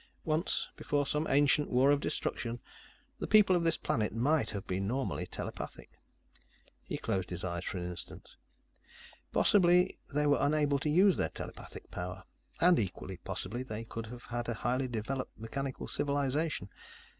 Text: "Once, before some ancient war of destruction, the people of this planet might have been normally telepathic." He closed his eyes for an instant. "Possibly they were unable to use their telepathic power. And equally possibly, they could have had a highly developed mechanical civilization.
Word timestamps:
"Once, 0.25 0.67
before 0.77 1.05
some 1.05 1.27
ancient 1.29 1.69
war 1.69 1.91
of 1.91 1.99
destruction, 1.99 2.59
the 3.19 3.27
people 3.27 3.55
of 3.55 3.63
this 3.63 3.77
planet 3.77 4.11
might 4.11 4.49
have 4.49 4.65
been 4.65 4.87
normally 4.87 5.27
telepathic." 5.27 5.91
He 6.81 6.97
closed 6.97 7.29
his 7.29 7.43
eyes 7.43 7.63
for 7.65 7.77
an 7.77 7.85
instant. 7.85 8.27
"Possibly 9.31 9.99
they 10.11 10.25
were 10.25 10.39
unable 10.41 10.79
to 10.79 10.89
use 10.89 11.17
their 11.17 11.29
telepathic 11.29 11.91
power. 11.91 12.23
And 12.59 12.79
equally 12.79 13.17
possibly, 13.17 13.61
they 13.61 13.83
could 13.83 14.07
have 14.07 14.23
had 14.23 14.49
a 14.49 14.55
highly 14.55 14.87
developed 14.87 15.37
mechanical 15.37 15.87
civilization. 15.87 16.69